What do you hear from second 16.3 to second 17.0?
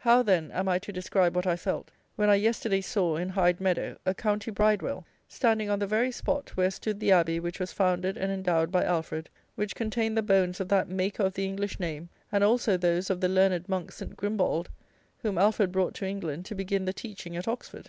to begin the